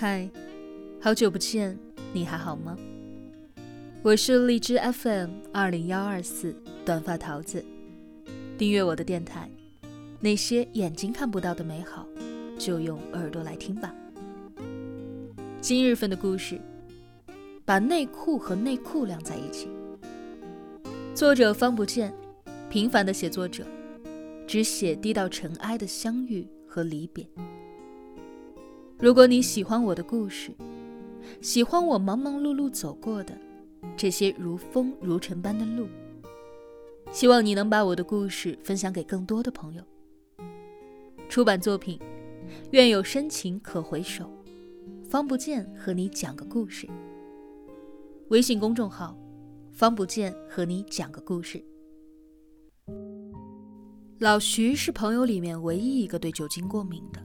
[0.00, 0.30] 嗨，
[1.00, 1.76] 好久不见，
[2.12, 2.78] 你还好吗？
[4.00, 6.54] 我是荔枝 FM 二零幺二四
[6.84, 7.64] 短发桃子，
[8.56, 9.50] 订阅我的电台。
[10.20, 12.06] 那些眼睛看不到的美好，
[12.56, 13.92] 就用耳朵来听吧。
[15.60, 16.60] 今日份的故事，
[17.64, 19.68] 把内裤和内裤晾在一起。
[21.12, 22.14] 作者方不见，
[22.70, 23.66] 平凡的写作者，
[24.46, 27.26] 只写低到尘埃的相遇和离别。
[29.00, 30.50] 如果你喜欢我的故事，
[31.40, 33.32] 喜欢我忙忙碌碌走过的
[33.96, 35.86] 这些如风如尘般的路，
[37.12, 39.82] 希望你能把我的故事分享给更多的朋友。
[41.28, 41.96] 出版作品，
[42.72, 44.28] 愿有深情可回首，
[45.08, 46.88] 方不见和你讲个故事。
[48.30, 49.16] 微信公众号，
[49.70, 51.64] 方不见和你讲个故事。
[54.18, 57.22] 老徐是朋友里面唯一一个对酒精过敏的。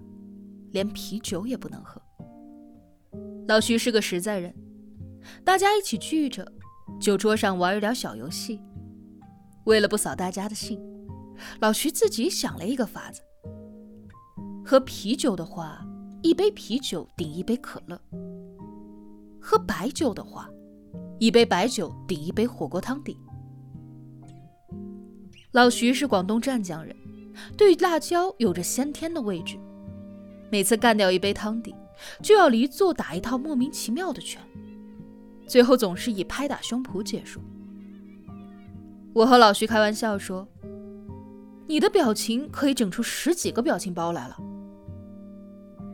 [0.73, 2.01] 连啤酒也不能喝。
[3.47, 4.53] 老徐是个实在人，
[5.45, 6.45] 大家一起聚着，
[6.99, 8.59] 酒桌上玩一点小游戏。
[9.65, 10.79] 为了不扫大家的兴，
[11.61, 13.21] 老徐自己想了一个法子：
[14.65, 15.85] 喝啤酒的话，
[16.21, 17.97] 一杯啤酒顶一杯可乐；
[19.41, 20.49] 喝白酒的话，
[21.19, 23.17] 一杯白酒顶一杯火锅汤底。
[25.51, 26.95] 老徐是广东湛江人，
[27.55, 29.59] 对辣椒有着先天的畏惧。
[30.53, 31.73] 每次干掉一杯汤底，
[32.21, 34.39] 就要离座打一套莫名其妙的拳，
[35.47, 37.41] 最后总是以拍打胸脯结束。
[39.15, 40.47] 我和老徐开玩笑说
[41.65, 44.37] ：“你的表情可以整出十几个表情包来了。”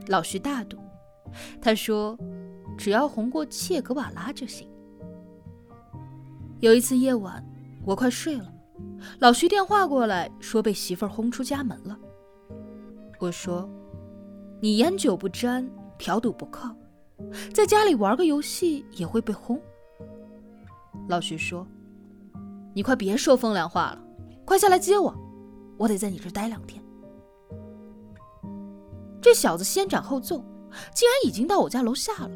[0.07, 0.77] 老徐大度，
[1.61, 2.19] 他说
[2.77, 4.67] ：“只要红过切格瓦拉就行。”
[6.59, 7.41] 有一次夜晚，
[7.85, 8.53] 我快睡了，
[9.19, 11.97] 老徐电话过来说被媳妇儿轰出家门了。
[13.19, 13.65] 我说。
[14.61, 16.75] 你烟酒不沾，嫖赌不靠，
[17.53, 19.59] 在家里玩个游戏也会被轰。
[21.07, 21.65] 老徐说
[22.75, 24.03] ：“你快别说风凉话了，
[24.45, 25.15] 快下来接我，
[25.77, 26.83] 我得在你这待两天。”
[29.21, 30.43] 这小子先斩后奏，
[30.93, 32.31] 竟然已经到我家楼下了。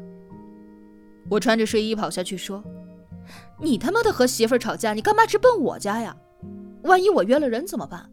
[1.30, 2.64] 我穿着睡衣跑下去说
[3.60, 6.16] ：“你他妈的和媳妇吵架，你干嘛直奔我家呀？
[6.84, 8.10] 万一我约了人怎么办？”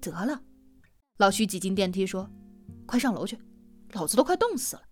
[0.00, 0.40] 得了。
[1.18, 2.28] 老徐挤进电梯说
[2.86, 3.38] ：“快上楼去，
[3.92, 4.82] 老子都快冻死了。”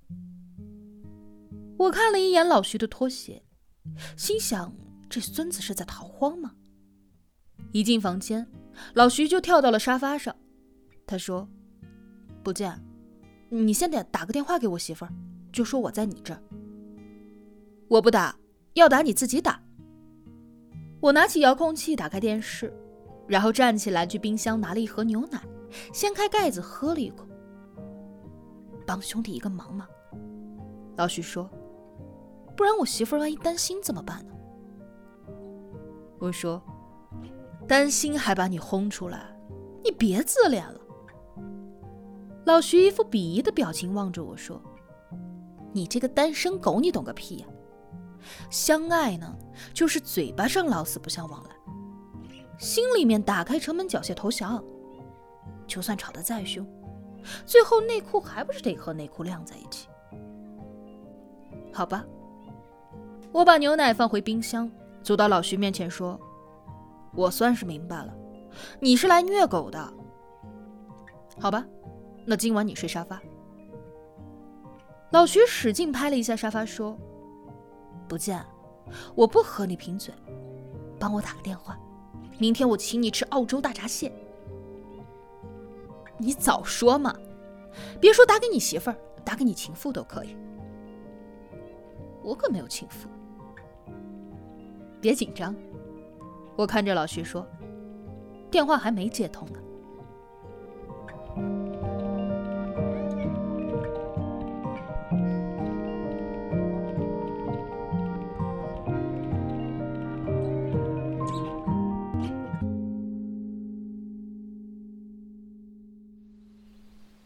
[1.76, 3.42] 我看了一眼老徐的拖鞋，
[4.16, 4.72] 心想：
[5.10, 6.52] 这孙子是在逃荒吗？
[7.72, 8.46] 一进房间，
[8.94, 10.36] 老徐就跳到了沙发上。
[11.04, 11.48] 他说
[12.44, 12.80] ：“不见，
[13.48, 15.12] 你先得打个电话给我媳妇儿，
[15.52, 16.40] 就说我在你这儿。”
[17.90, 18.38] 我不打，
[18.74, 19.60] 要打你自己打。
[21.00, 22.72] 我拿起遥控器，打开电视，
[23.26, 25.42] 然后站起来去冰箱拿了一盒牛奶。
[25.92, 27.26] 掀开盖子喝了一口，
[28.86, 29.86] 帮兄弟一个忙嘛。
[30.96, 31.48] 老徐说
[32.56, 34.32] ：“不然我媳妇万一担心怎么办呢？”
[36.20, 36.62] 我说
[37.66, 39.34] ：“担心还把你轰出来，
[39.82, 40.80] 你别自恋了。”
[42.44, 44.60] 老徐一副鄙夷的表情望着我说
[45.72, 47.46] ：“你这个单身狗，你懂个屁呀！
[48.50, 49.36] 相爱呢，
[49.72, 51.50] 就是嘴巴上老死不相往来，
[52.58, 54.62] 心里面打开城门缴械投降。”
[55.66, 56.66] 就算吵得再凶，
[57.46, 59.88] 最后内裤还不是得和内裤晾在一起？
[61.72, 62.04] 好吧，
[63.32, 64.70] 我把牛奶放回冰箱，
[65.02, 66.20] 走到老徐面前说
[67.14, 68.14] ：“我算是明白了，
[68.78, 69.92] 你是来虐狗的。
[71.40, 71.64] 好吧，
[72.26, 73.20] 那今晚你睡沙发。”
[75.10, 76.98] 老徐使劲拍了一下沙发，说
[78.06, 78.44] ：“不见，
[79.14, 80.12] 我不和你贫嘴，
[80.98, 81.78] 帮我打个电话，
[82.38, 84.12] 明天我请你吃澳洲大闸蟹。”
[86.22, 87.12] 你早说嘛！
[88.00, 90.36] 别说打给你媳妇儿，打给你情妇都可以。
[92.22, 93.08] 我可没有情妇。
[95.00, 95.52] 别紧张，
[96.54, 97.44] 我看着老徐说，
[98.52, 99.58] 电话还没接通呢。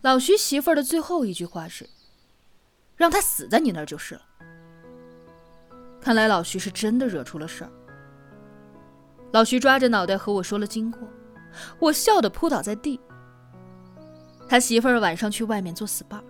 [0.07, 1.85] 老徐媳妇儿的最后一句话是
[2.95, 4.23] ：“让他死在你那儿就是了。”
[6.01, 7.73] 看来老徐是真的惹出了事儿。
[9.33, 11.01] 老徐抓着脑袋和我说了经过，
[11.81, 13.01] 我笑得扑倒在地。
[14.49, 16.23] 他媳妇儿晚上去外面做 SPA，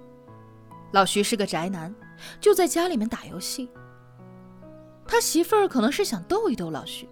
[0.93, 1.94] 老徐是个宅男，
[2.40, 3.69] 就在家里面打游戏。
[5.06, 7.06] 他媳妇儿可能是想逗一逗老徐，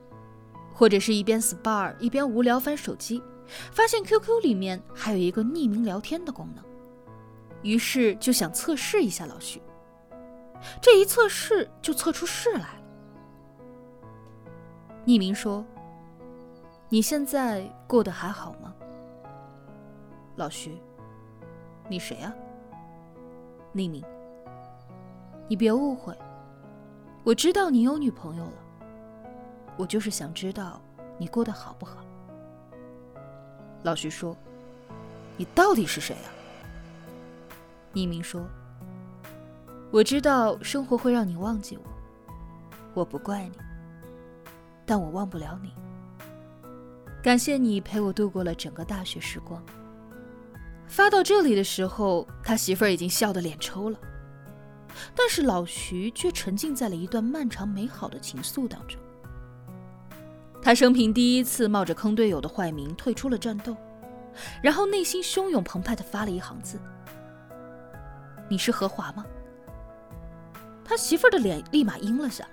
[0.73, 3.23] 或者是一边 SPA 一边无聊翻手机。
[3.47, 6.65] 发现 QQ 里面还有一个匿名聊天的功能，
[7.63, 9.61] 于是就想测试一下老徐。
[10.81, 12.83] 这一测试就测出事来了。
[15.05, 15.65] 匿名说
[16.89, 18.75] ：“你现在过得还好吗？”
[20.37, 20.79] 老徐，
[21.89, 22.35] 你谁呀？
[23.75, 24.03] 匿名，
[25.49, 26.17] 你别误会，
[27.25, 28.53] 我知道你有女朋友了。
[29.77, 30.81] 我就是想知道
[31.19, 32.04] 你过得好不好。
[33.85, 34.37] 老徐说
[35.39, 36.31] ：“你到底是谁呀？”
[37.95, 38.45] 匿名说。
[39.93, 41.85] 我知道生活会让你忘记我，
[42.95, 43.53] 我不怪你，
[44.85, 45.73] 但我忘不了你。
[47.23, 49.63] 感谢你陪我度过了整个大学时光。
[50.89, 53.99] 发到这里的时候，他媳妇儿已经笑得脸抽了，
[55.15, 58.99] 但是老徐却沉浸在了一段漫长美好的情愫当中。
[60.65, 63.77] 他生平第一次冒着坑队友的坏名退出了战斗，
[64.63, 66.81] 然后内心汹涌澎湃地发了一行字
[68.49, 69.27] ：“你是何华吗？”
[70.83, 72.49] 他媳妇儿的脸立马阴了下，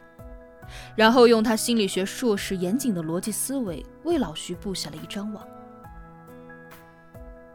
[0.94, 5.48] 然后用他心理学硕士严谨的逻辑思维为老徐布下了一张网。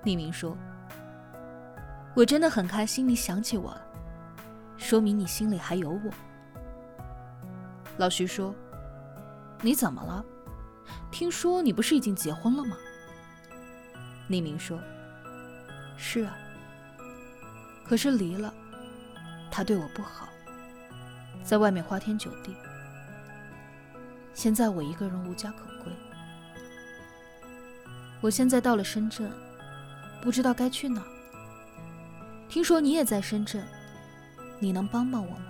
[0.05, 0.57] 匿名说
[2.17, 3.83] ：“我真的很开心你想起我了，
[4.79, 6.11] 说明你心里还有我。”
[7.99, 8.55] 老徐说
[9.61, 10.25] ：“你怎么了？
[11.11, 12.77] 听说你不是已经结婚了吗？”
[14.29, 14.79] 匿名说
[15.97, 16.37] ：“是啊，
[17.85, 18.53] 可是离了，
[19.51, 20.29] 他对我不好。”
[21.45, 22.57] 在外面花天酒地，
[24.35, 25.93] 现在我一个人无家可归。
[28.21, 29.31] 我现在到了深圳，
[30.21, 31.01] 不知道该去哪。
[32.49, 33.65] 听说你也在深圳，
[34.59, 35.47] 你能帮帮我吗？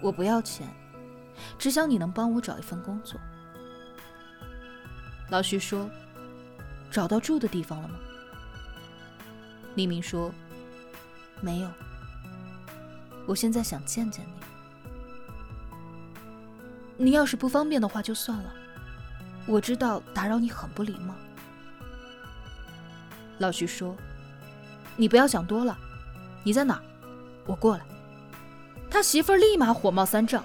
[0.00, 0.68] 我不要钱，
[1.58, 3.18] 只想你能帮我找一份工作。
[5.30, 5.88] 老徐说
[6.90, 7.94] ：“找到住的地方了吗？”
[9.74, 10.30] 黎明说
[11.40, 11.68] ：“没有。
[13.26, 14.32] 我现在想见见你。”
[17.04, 18.52] 你要是不方便的话就算了，
[19.46, 21.14] 我知道打扰你很不礼貌。
[23.38, 23.96] 老徐说
[24.96, 25.76] ：“你不要想多了，
[26.44, 26.80] 你在哪？
[27.46, 27.84] 我过来。”
[28.88, 30.44] 他媳妇儿立马火冒三丈，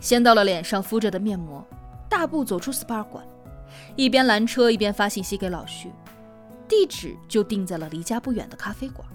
[0.00, 1.66] 掀到了脸上敷着的面膜，
[2.08, 3.26] 大步走出 SPA 馆，
[3.96, 5.90] 一边拦车一边发信息给老徐，
[6.68, 9.06] 地址就定在了离家不远的咖啡馆。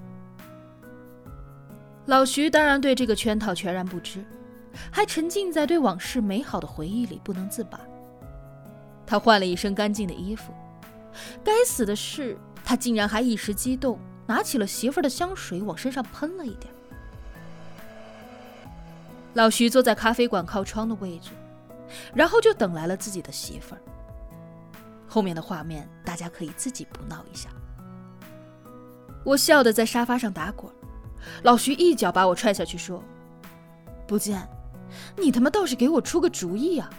[2.06, 4.24] 老徐当然对这个圈套全然不知。
[4.92, 7.80] 还沉浸在对往事美好的回忆里不能自拔。
[9.06, 10.52] 他换了一身干净的衣服，
[11.44, 12.36] 该死的是，
[12.66, 16.74] 他竟然还一时激动，拿起了媳妇儿的香水往身上喷了一点。
[19.36, 21.30] 老徐坐在咖啡馆靠窗的位置，
[22.16, 23.82] 然后就等来了自己的媳妇儿。
[25.14, 27.48] 后面的画面大家可以自己补闹一下。
[29.24, 30.74] 我笑得在沙发上打滚，
[31.44, 33.04] 老徐一脚把我踹下去，说
[34.08, 34.42] ：“不见。”
[35.16, 36.90] 你他妈倒是给我出个主意啊！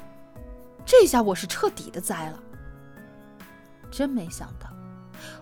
[0.87, 2.40] 这下我是彻底的栽了。
[3.90, 4.69] 真没想到，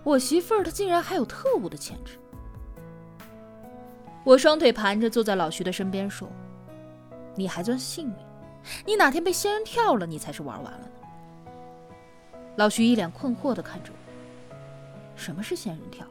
[0.02, 2.18] 我媳妇儿她竟然还有特务的潜质。
[4.24, 6.26] 我双腿盘着坐在老徐的身边说
[7.36, 8.14] ：“你还算幸运，
[8.86, 10.86] 你哪天被仙人跳了，你才是玩完了呢。”
[12.56, 14.54] 老徐一脸困惑的看着我
[15.16, 16.06] ：“什么是仙人跳？”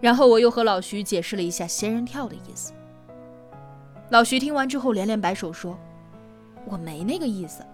[0.00, 2.72] 然后我又和老徐解释了一下仙人跳的意思。
[4.10, 5.78] 老徐听完之后连连摆手说
[6.66, 7.64] ：“我没那个意思，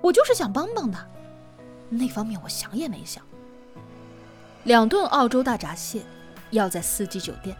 [0.00, 1.06] 我就是想帮帮他。
[1.88, 3.24] 那方面我想也没想。
[4.64, 6.02] 两顿澳洲大闸蟹，
[6.50, 7.56] 要在四季酒店。”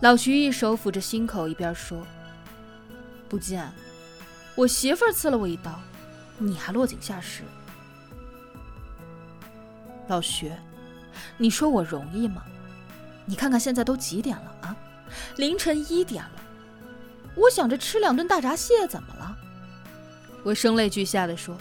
[0.00, 1.98] 老徐一手抚着心口，一边说
[3.28, 3.70] ：“不见，
[4.54, 5.78] 我媳妇儿刺了我一刀，
[6.40, 7.42] 你还落井下石。”
[10.08, 10.50] 老徐，
[11.36, 12.42] 你说我容易吗？
[13.26, 14.76] 你看看现在都几点了啊？
[15.36, 16.32] 凌晨一点了。
[17.36, 19.36] 我想着吃两顿大闸蟹，怎么了？
[20.42, 21.56] 我声泪俱下的说：“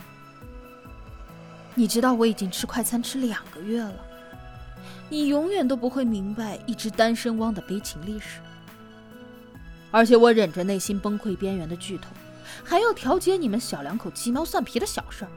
[1.76, 3.96] 你知道我已经吃快餐吃两个月了，
[5.10, 8.40] 你永远都不会明白一只单身汪的悲情历史。
[9.92, 12.12] 而且我忍着内心崩溃边缘的剧痛，
[12.64, 15.32] 还要调解你们小两口鸡毛蒜皮的小事儿。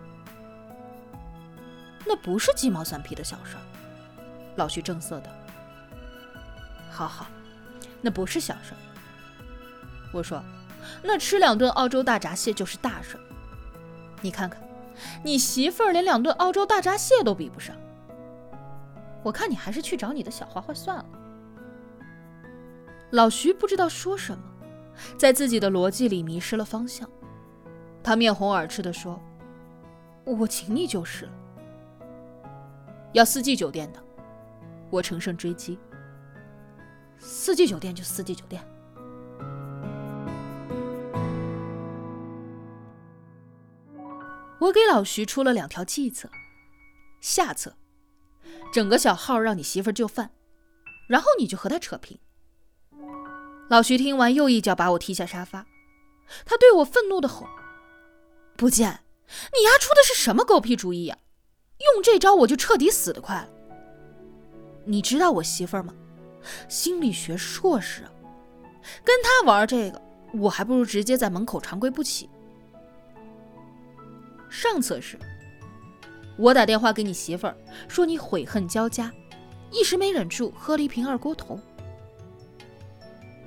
[2.04, 3.62] 那不是鸡毛蒜皮的小事儿。”
[4.56, 5.30] 老徐正色道
[6.90, 7.26] ：“好好，
[8.00, 8.78] 那不是小事儿。”
[10.12, 10.42] 我说
[11.02, 13.20] ：“那吃两顿澳洲大闸蟹就是大事儿。
[14.20, 14.62] 你看看，
[15.24, 17.74] 你媳妇儿连两顿澳洲大闸蟹都比不上。
[19.22, 21.06] 我看你还是去找你的小花花算了。”
[23.12, 24.44] 老徐不知道说什么，
[25.16, 27.08] 在自己的逻辑里迷失了方向。
[28.02, 29.20] 他面红耳赤地说
[30.24, 31.32] ：“我请你就是了，
[33.12, 34.02] 要四季酒店的。”
[34.90, 35.78] 我乘胜追击。
[37.18, 38.62] 四季酒店就四季酒店。
[44.58, 46.28] 我给老徐出了两条计策：
[47.20, 47.74] 下策，
[48.72, 50.30] 整个小号让你媳妇儿就范，
[51.08, 52.18] 然后你就和他扯平。
[53.72, 55.64] 老徐听完，又一脚把我踢下沙发，
[56.44, 57.48] 他对我愤怒的吼
[58.54, 61.16] ：“不见，你丫出的是什么狗屁主意呀？
[61.94, 63.48] 用这招我就彻底死得快了。
[64.84, 65.94] 你知道我媳妇儿吗？
[66.68, 68.02] 心理学硕士，
[69.02, 70.02] 跟他玩这个，
[70.34, 72.28] 我还不如直接在门口长跪不起。
[74.50, 75.18] 上策是，
[76.36, 77.56] 我打电话给你媳妇儿，
[77.88, 79.10] 说你悔恨交加，
[79.70, 81.58] 一时没忍住喝了一瓶二锅头。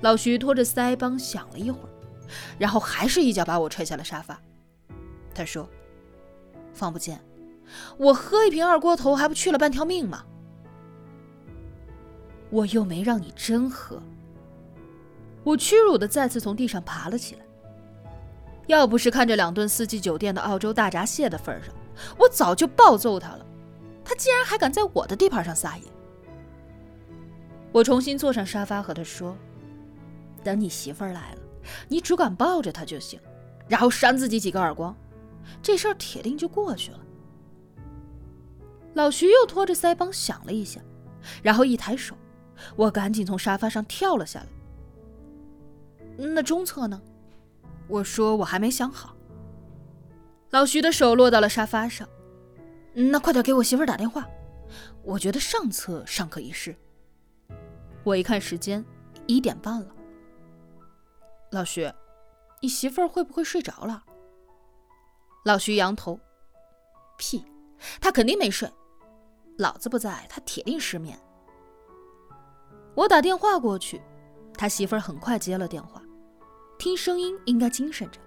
[0.06, 1.90] 老徐拖着腮帮想了一会儿，
[2.60, 4.40] 然后还是一脚把我踹下了沙发。
[5.34, 5.68] 他说
[6.72, 7.20] ：“方不见，
[7.98, 10.24] 我喝一瓶二锅头还不去了半条命吗？”
[12.50, 14.00] 我又没让你真喝。
[15.42, 17.40] 我屈辱的再次从地上爬了起来。
[18.68, 21.74] 要不是看着两顿四季酒店的澳洲大闸蟹的份上，
[22.16, 23.44] 我早就暴揍他了。
[24.04, 25.84] 他竟然还敢在我的地盘上撒野！
[27.72, 29.36] 我重新坐上沙发和他说
[30.46, 31.40] ：“等你媳妇儿来了，
[31.88, 33.18] 你只管抱着她就行，
[33.66, 34.94] 然后扇自己几个耳光，
[35.60, 37.00] 这事儿铁定就过去了。”
[38.94, 40.80] 老徐又拖着腮帮想了一下，
[41.42, 42.14] 然后一抬手。
[42.76, 44.46] 我赶紧从沙发上跳了下来。
[46.16, 47.02] 那中策呢？
[47.88, 49.16] 我说我还没想好。
[50.50, 52.08] 老徐的手落到了沙发上。
[52.94, 54.26] 那快点给我媳妇儿打电话。
[55.02, 56.74] 我觉得上策尚可一试。
[58.04, 58.82] 我一看时间，
[59.26, 59.95] 一点半了。
[61.56, 61.90] 老徐，
[62.60, 64.04] 你媳妇儿会不会睡着了？
[65.42, 66.20] 老徐扬头。
[67.16, 67.42] 屁，
[67.98, 68.70] 她肯定没睡。
[69.56, 71.18] 老子不在，她铁定失眠。
[72.94, 74.02] 我打电话过去，
[74.58, 76.02] 他媳妇儿很快接了电话，
[76.78, 78.20] 听声音应该精神着。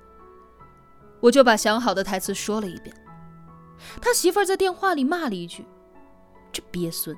[1.22, 2.96] 我就把想好的台词说了一遍。
[4.02, 5.64] 他媳妇儿在电话里骂了一句
[6.52, 7.16] ：“这鳖孙”，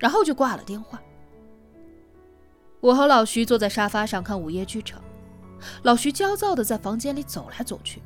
[0.00, 1.00] 然后就挂了电话。
[2.80, 5.00] 我和老徐坐在沙发上看午夜剧场，
[5.82, 8.02] 老徐焦躁地在房间里走来走去。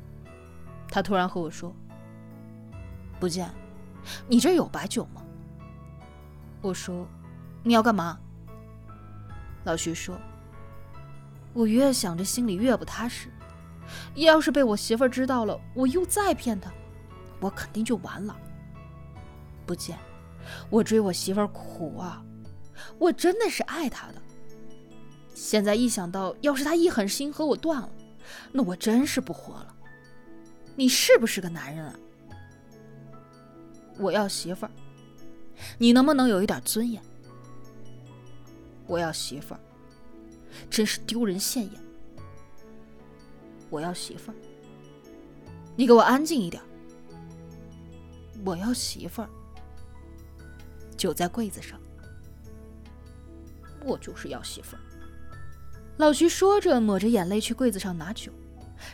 [0.87, 1.73] 他突然和我说
[3.19, 3.49] ：“不见，
[4.27, 5.21] 你这有白酒吗？”
[6.61, 7.07] 我说
[7.63, 8.19] ：“你要干嘛？”
[9.65, 10.17] 老徐说
[11.53, 13.29] ：“我越想着心里越不踏实，
[14.15, 16.71] 要是被我媳妇知道了，我又再骗她，
[17.39, 18.35] 我肯定就完了。
[19.65, 19.97] 不见，
[20.69, 22.23] 我追我媳妇苦啊，
[22.99, 24.21] 我真的是爱她的。
[25.33, 27.89] 现在一想到要是他一狠心和我断了，
[28.51, 29.75] 那我真是不活了。
[30.75, 31.95] 你是不是个男人啊？
[33.97, 34.71] 我要媳妇儿，
[35.77, 37.01] 你能不能有一点尊严？”
[38.87, 39.59] 我要媳妇儿，
[40.69, 41.73] 真是丢人现眼。
[43.69, 44.35] 我要媳妇儿，
[45.75, 46.61] 你给我安静一点。
[48.45, 49.29] 我要媳妇儿，
[50.97, 51.79] 酒在柜子上。
[53.85, 54.79] 我就是要媳妇儿。
[55.97, 58.31] 老徐说着，抹着眼泪去柜子上拿酒，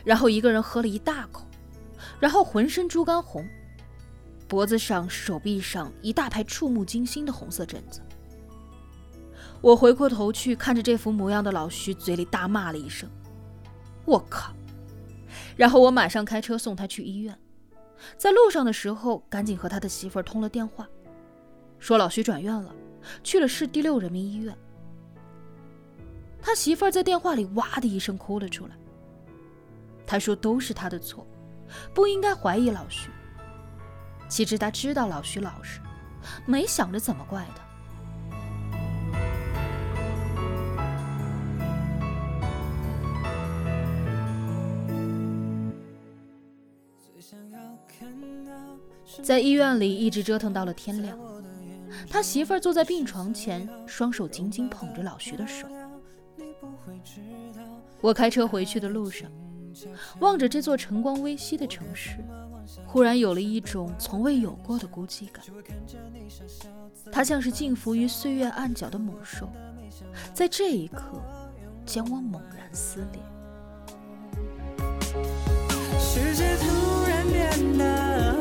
[0.04, 1.46] 然后一个人喝了一大口，
[2.18, 3.48] 然后浑身猪肝红，
[4.46, 8.00] 脖子上、手臂上一大排触目惊心的红色疹子。
[9.62, 13.08] 我回过头去看着这副模样的老徐，嘴里大骂了一声
[14.04, 14.52] ：“我靠！”
[15.56, 17.36] 然后我马上开车送他去医院。
[18.16, 20.88] 在路上的时候，赶紧和他的媳妇儿通了电话，
[21.78, 22.74] 说老徐转院了，
[23.22, 24.56] 去了市第六人民医院。
[26.42, 28.72] 他媳妇儿在电话里哇的一声哭了出来。
[30.06, 31.26] 他说都是他的错，
[31.94, 33.10] 不应该怀疑老徐。
[34.28, 35.80] 其实他知道老徐老实，
[36.46, 37.64] 没想着怎么怪他。
[49.22, 51.16] 在医院里一直折腾到了天亮，
[52.08, 55.68] 他媳妇儿坐在病床前，双手紧紧捧着老徐的手。
[58.00, 59.30] 我开车回去的路上，
[60.20, 62.16] 望着这座晨光微曦的城市，
[62.86, 65.44] 忽然有了一种从未有过的孤寂感。
[67.12, 69.48] 它像是静伏于岁月暗角的猛兽，
[70.32, 71.20] 在这一刻
[71.84, 73.20] 将我猛然撕裂。
[75.98, 78.40] 世界突然变得